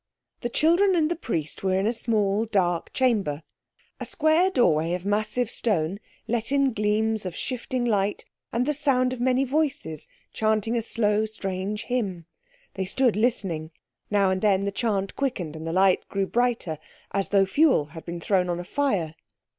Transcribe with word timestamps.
The 0.41 0.49
children 0.49 0.95
and 0.95 1.11
the 1.11 1.15
Priest 1.15 1.61
were 1.61 1.77
in 1.79 1.85
a 1.85 1.93
small, 1.93 2.45
dark 2.45 2.91
chamber. 2.91 3.43
A 3.99 4.05
square 4.07 4.49
doorway 4.49 4.95
of 4.95 5.05
massive 5.05 5.47
stone 5.47 5.99
let 6.27 6.51
in 6.51 6.73
gleams 6.73 7.23
of 7.23 7.35
shifting 7.35 7.85
light, 7.85 8.25
and 8.51 8.65
the 8.65 8.73
sound 8.73 9.13
of 9.13 9.21
many 9.21 9.43
voices 9.43 10.07
chanting 10.33 10.75
a 10.75 10.81
slow, 10.81 11.27
strange 11.27 11.83
hymn. 11.83 12.25
They 12.73 12.85
stood 12.85 13.15
listening. 13.15 13.69
Now 14.09 14.31
and 14.31 14.41
then 14.41 14.63
the 14.65 14.71
chant 14.71 15.15
quickened 15.15 15.55
and 15.55 15.67
the 15.67 15.71
light 15.71 16.09
grew 16.09 16.25
brighter, 16.25 16.79
as 17.11 17.29
though 17.29 17.45
fuel 17.45 17.85
had 17.93 18.03
been 18.03 18.19
thrown 18.19 18.49
on 18.49 18.59
a 18.59 18.65
fire. 18.65 19.13